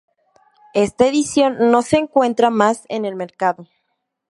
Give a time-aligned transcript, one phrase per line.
[0.73, 3.67] Esta edición no se encuentra más en el mercado.